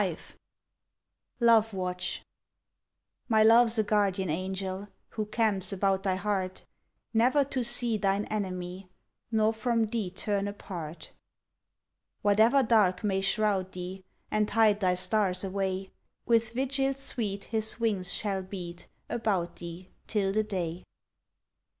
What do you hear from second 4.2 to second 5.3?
angel Who